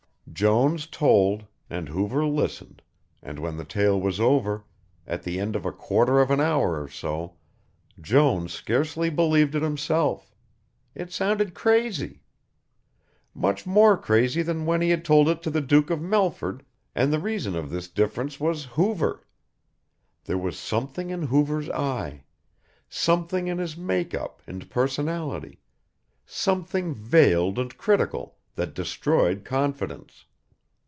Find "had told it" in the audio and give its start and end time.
14.91-15.43